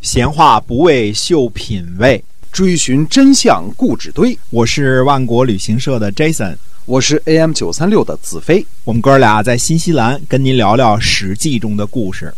[0.00, 4.36] 闲话不为秀品味，追寻真相固执堆。
[4.48, 8.64] 我是万国旅行社的 Jason，我是 AM 九三六的子飞。
[8.84, 12.32] 我们哥俩在新西兰跟您聊聊《史记》中的故事。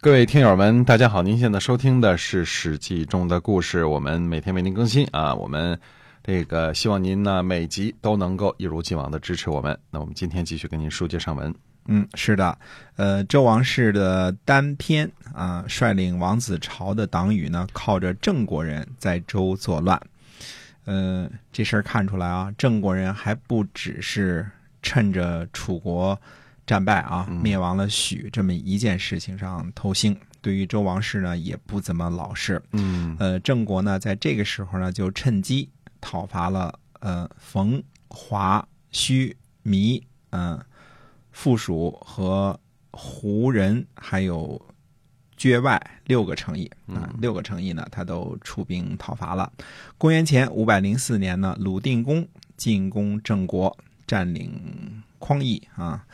[0.00, 1.20] 各位听友们，大家好！
[1.20, 5.34] 您现在收听的是《史记》中的故事，我们每天为您更新啊。
[5.34, 5.76] 我们
[6.22, 9.76] 这个希望您呢每集都能够一如既往的支持我们。
[9.90, 11.52] 那我们今天继续跟您书接上文。
[11.90, 12.56] 嗯，是的，
[12.96, 19.98] 呃，周王室的单篇啊，率领王子朝的党羽呢，靠着郑国人在周作乱。
[20.84, 24.46] 呃，这事儿看出来啊，郑国人还不只是
[24.82, 26.20] 趁着楚国
[26.66, 32.62] 战败啊，灭亡了许这么一件事情上偷腥，对于周王室呢，也不怎么老实。
[32.72, 35.66] 嗯，呃，郑国呢，在这个时候呢，就趁机
[36.02, 38.62] 讨伐了呃冯、华、
[38.92, 39.34] 胥、
[39.64, 40.62] 糜，嗯。
[41.32, 42.58] 附属和
[42.90, 44.60] 胡人还有
[45.36, 49.52] 薛外六个城邑啊，六个城邑呢，他都出兵讨伐了。
[49.96, 52.26] 公元前五百零四年呢，鲁定公
[52.56, 53.76] 进攻郑国，
[54.06, 56.04] 占领匡邑啊。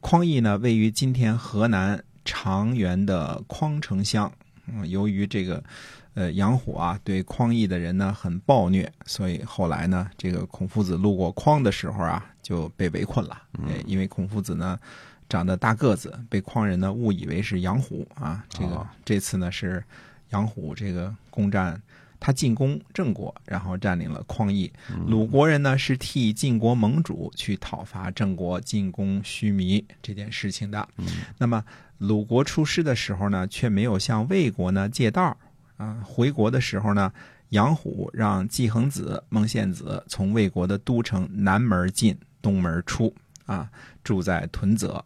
[0.00, 4.30] 匡邑呢，位于今天河南长垣的匡城乡。
[4.66, 5.62] 嗯，由于这个
[6.14, 12.26] 呃杨虎啊对匡邑的人呢很暴虐，所以后来呢，这个孔夫子路过匡的时候啊。
[12.42, 13.40] 就被围困了，
[13.86, 14.76] 因为孔夫子呢
[15.28, 18.44] 长得大个子，被匡人呢误以为是杨虎啊。
[18.48, 19.84] 这个这次呢是
[20.30, 21.80] 杨虎这个攻占，
[22.18, 24.72] 他进攻郑国，然后占领了匡邑。
[25.06, 30.88] 鲁国人呢是替晋国盟主去讨伐郑国，进攻须弥这件事情的。
[31.38, 31.64] 那么
[31.98, 35.36] 鲁国出师的时候呢，却没有向魏国呢借道
[35.80, 36.00] 啊。
[36.04, 37.12] 回国的时候呢，
[37.48, 42.18] 杨虎让季恒子、孟献子从魏国的都城南门进。
[42.42, 43.14] 东门出
[43.44, 43.70] 啊，
[44.02, 45.04] 住在屯泽，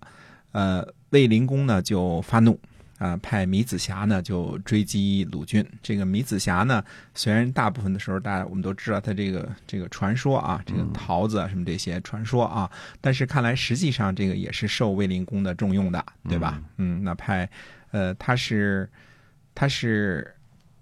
[0.52, 2.56] 呃，卫灵公呢就发怒
[2.96, 5.68] 啊，派米子瑕呢就追击鲁军。
[5.82, 6.80] 这个米子瑕呢，
[7.12, 16.62] 虽然大部分的时候大家我们都知道他这个这个传说啊，这个桃子啊什么这些传说啊，但是看来实际上这个也是受卫灵公的重用的，对吧？
[16.76, 17.50] 嗯，那派
[17.90, 18.88] 呃他是
[19.56, 20.32] 他是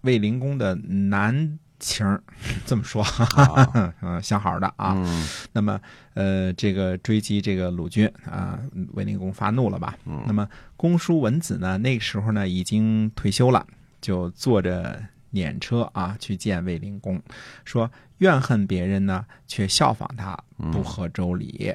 [0.03, 1.59] 卫灵公的男。
[1.85, 2.07] 情
[2.65, 3.05] 这么说，
[4.03, 4.97] 嗯， 相好的啊。
[5.53, 5.81] 那么，
[6.15, 8.57] 呃，这个追击这个鲁军啊，
[8.93, 9.99] 卫灵公发怒了吧？
[10.29, 13.67] 那么，公叔文子呢，那个时候呢已经退休了，
[14.01, 15.03] 就坐着
[15.33, 17.21] 辇车啊去见卫灵公，
[17.65, 20.39] 说怨恨别人呢，却效仿他，
[20.71, 21.75] 不合周礼。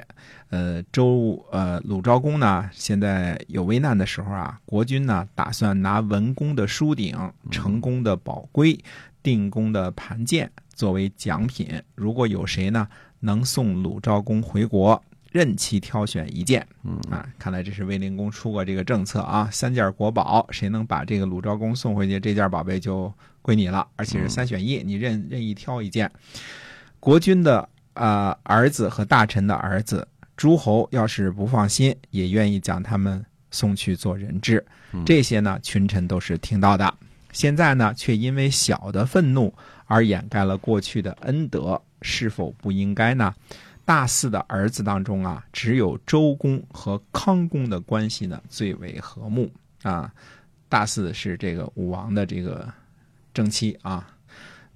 [0.50, 7.16] 呃，周呃鲁昭公呢，现在有危难的时候啊，国君呢打算拿文公的书鼎、
[7.50, 8.78] 成功的宝龟。
[9.20, 12.88] 定公的盘剑作为奖品，如果有谁呢
[13.20, 16.66] 能送鲁昭公回国，任其挑选一件。
[16.84, 23.12] 嗯啊，看来这是卫灵公出过这个政策啊，三件国宝，谁能把这个鲁昭公送回去，这件宝贝就
[23.42, 26.10] 归你了，而且是三选一，你任任意挑一件。
[27.00, 30.06] 国君的啊儿子和大臣的儿子，
[30.36, 34.64] 诸侯要是不放心，也愿意将他们送去做人质。
[35.04, 36.92] 这些呢，群臣都是听到的。
[37.30, 39.52] 现在呢，却因为小的愤怒
[39.84, 43.32] 而掩盖了过去的恩德，是否不应该呢？
[43.88, 49.50] 大四的儿子当中啊，只有周公和康公的关系呢最为和睦
[49.82, 50.12] 啊。
[50.68, 52.70] 大四是这个武王的这个
[53.32, 54.06] 正妻啊，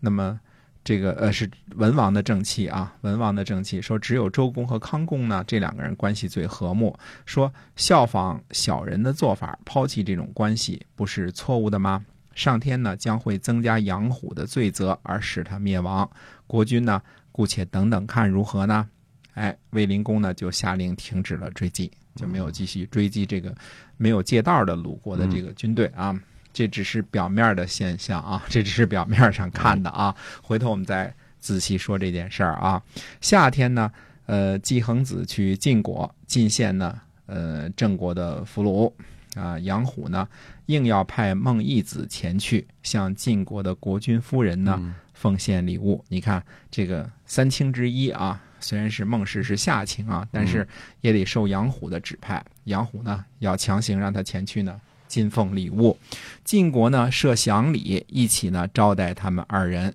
[0.00, 0.40] 那么
[0.82, 12.02] 这个呃是文王的正妻啊，文王的正妻说只有周公和康公呢这两个人关系最和睦，说效仿小人的做法，抛弃这种关系，不是错误的吗？
[12.34, 16.10] 上天呢将会增加养虎的罪责，而使他灭亡。
[16.46, 18.88] 国君呢，姑且等等看如何呢？
[19.34, 23.54] 哎，卫灵公呢就下令停止了追击，就没有继续追击这个
[23.96, 26.18] 没有借道的鲁国的这个军队啊。
[26.52, 30.14] 这只是表面的现象啊， 这只是表面上看的啊。
[30.42, 32.82] 回头我们再仔细说这件事儿啊。
[33.20, 33.90] 夏天呢，
[34.26, 38.92] 呃，季恒子去晋国进献呢，呃，郑国的俘虏。
[39.34, 40.28] 啊，杨虎呢，
[40.66, 46.04] 硬要派孟义子前去向晋国的国君夫人呢奉献礼物。
[46.08, 50.66] 你看这个三卿之一啊，虽然是孟氏是下卿啊，但是
[51.02, 52.42] 也得受杨虎的指派。
[52.64, 55.98] 杨虎呢要强行让他前去呢，进奉礼物。
[56.44, 59.94] 晋国呢设祥礼，一起呢招待他们二人。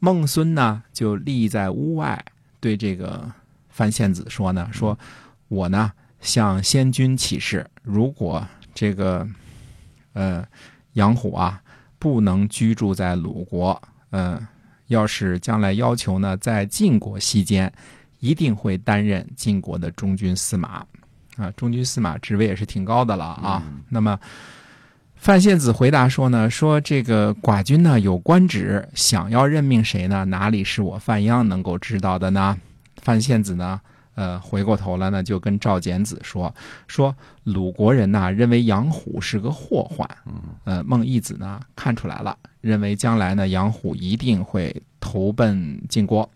[0.00, 2.22] 孟孙呢就立在屋外，
[2.60, 3.30] 对这个
[3.70, 4.98] 范献子说呢：“说
[5.48, 5.90] 我呢
[6.20, 9.26] 向先君起誓，如果。”这个，
[10.12, 10.46] 呃，
[10.92, 11.60] 杨虎啊，
[11.98, 13.82] 不能居住在鲁国。
[14.10, 14.40] 嗯，
[14.86, 17.72] 要是将来要求呢，在晋国期间，
[18.20, 20.84] 一定会担任晋国的中军司马。
[21.36, 23.62] 啊，中军司马职位也是挺高的了啊。
[23.88, 24.18] 那么，
[25.14, 30.24] 范献子回答说呢，说这个寡君呢有官职，想要任命谁呢？
[30.24, 32.58] 哪里是我范鞅能够知道的呢？
[32.96, 33.80] 范献子呢，
[34.16, 36.52] 呃，回过头来呢，就跟赵简子说，
[36.88, 37.14] 说
[37.44, 40.08] 鲁国人呐认为杨虎是个祸患，
[40.64, 46.28] 呃，孟义子呢看出来了，认为将来呢杨虎一定会投奔晋国，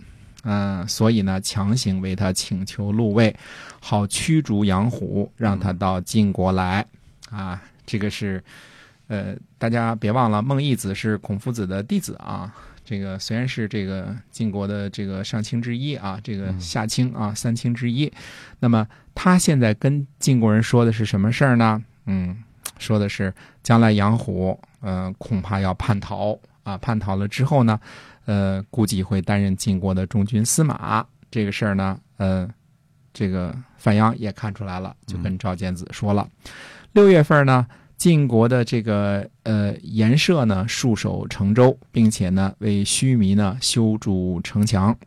[0.42, 3.34] 嗯、所以呢强行为他请求禄位，
[3.80, 6.86] 好驱逐杨虎，让他到晋国来，
[7.30, 8.42] 啊，这个是。
[9.08, 12.50] 呃，大家别忘了，孟义子是孔夫子的弟子啊。
[12.82, 18.10] 这个虽然是这个晋国的这个上卿之一啊，这个下卿啊，三卿之一。
[18.60, 21.82] 那么他现在跟晋国人说的是什么事儿呢？
[22.06, 22.42] 嗯，
[22.78, 26.78] 说的是将来杨虎，呃，恐怕要叛逃啊。
[26.78, 27.78] 叛逃了之后呢，
[28.24, 31.06] 呃，估计会担任晋国的中军司马。
[31.30, 32.48] 这个事儿呢，呃，
[33.12, 36.28] 这个范鞅也看出来了，就跟赵简子说了。
[36.92, 37.66] 六月份呢。
[37.98, 44.98] 晋国的这个呃严社呢戍守成州，并且呢为须弥呢修筑城墙。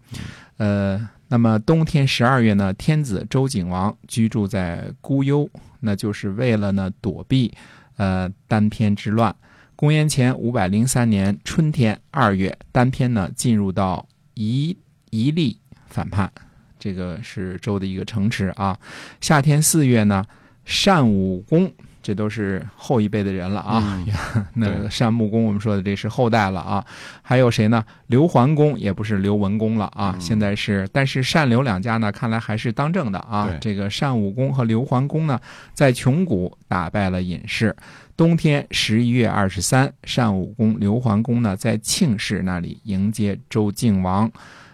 [0.55, 5.49] 呃，那么冬天十二月呢，天子周景王居住在孤幽，
[5.81, 7.53] 那就是为了呢躲避
[7.97, 9.35] 呃单篇之乱。
[9.75, 14.77] 公元前五百零三年春天二月，单篇呢进入到一
[15.09, 16.31] 一例反叛，
[16.79, 18.79] 这个是周的一个城池啊。
[19.19, 20.25] 夏天四月呢，
[20.63, 21.71] 单武公。
[22.05, 24.05] 这都是后一辈的人了啊，
[24.53, 26.85] 那个单穆公，我们说的这是后代了啊。
[27.23, 27.83] 还有谁呢？
[28.05, 33.49] 刘桓公也不是刘文公了啊，现在是，但是单刘两家呢，看来还是当政的啊。
[33.59, 35.39] 这个单武公和刘桓公呢，
[35.73, 37.75] 在穷谷打败了隐士。
[38.15, 44.31] 冬天十一月二十三，单武公、刘桓公呢，在庆氏那里迎接周敬王，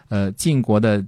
[0.10, 1.02] 呃，晋国的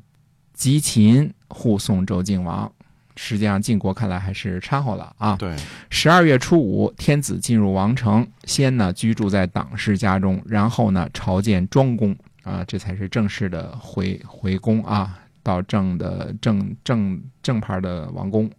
[0.54, 2.72] 吉秦护送周敬王。
[3.16, 5.36] 实际上，晋国看来还是掺和了啊。
[5.36, 5.56] 对，
[5.90, 18.50] 十二月初五，天子进入王城，先呢居住在党氏家中，然后呢朝见庄公啊，这才是正式的回回宫啊，到正的正正正牌的王宫。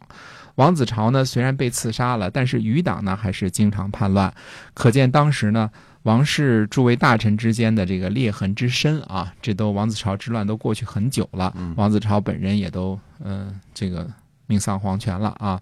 [0.54, 4.32] 王子朝呢虽然被刺杀了，但是余党呢还是经常叛乱，
[4.72, 5.68] 可见当时呢
[6.02, 9.34] 王室诸位大臣之间的这个裂痕之深啊。
[9.42, 14.08] 这都王子朝之乱都过去很久了，王子朝本人也都嗯这个。
[14.46, 15.61] 命丧黄泉了啊！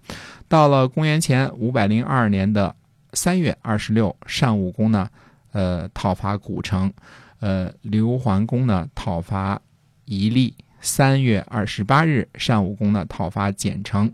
[0.48, 2.74] 到了公元前五百零二年的
[3.12, 5.08] 三月二十六，单武公呢，
[5.52, 6.92] 呃，讨伐古城，
[7.38, 9.60] 呃，刘桓公呢，讨伐
[10.06, 10.54] 夷利。
[10.80, 14.12] 三月二十八日，单武公呢，讨伐简城，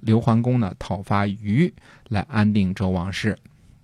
[0.00, 1.72] 刘桓公呢，讨伐虞，
[2.08, 3.38] 来安定周王室。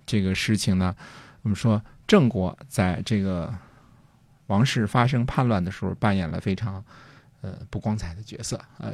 [0.05, 0.95] 这个事情呢，
[1.41, 3.51] 我们说郑国在这个
[4.45, 6.83] 王室发生叛乱的时候，扮演了非常
[7.41, 8.93] 呃不光彩的角色，呃。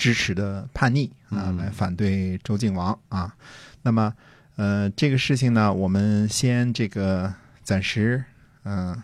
[0.00, 3.36] 支持的叛逆啊，来反对周敬王啊。
[3.82, 4.12] 那么，
[4.56, 7.32] 呃，这个事情呢，我们先这个
[7.62, 8.24] 暂时
[8.64, 8.96] 嗯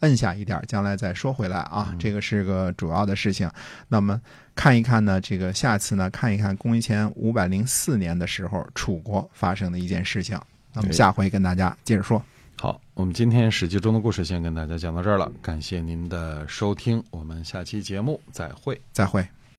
[0.00, 1.96] 摁下一点，将来再说回来啊。
[1.98, 3.50] 这个是个主要的事情。
[3.88, 4.20] 那么
[4.54, 10.38] 看一看呢，这个下次呢，看一看公元前五百零四年的时候，楚国发生的一件事情。
[10.74, 12.22] 那么下回跟大家接着说。
[12.56, 19.26] 好，我们今天《史记》中的故事先跟大家讲到这儿了，感谢您的收听，我们下期节目再会，再会。